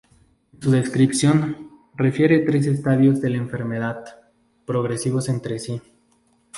[0.55, 4.03] En su descripción, refiere tres estadios de la enfermedad,
[4.65, 5.79] progresivos entre sí.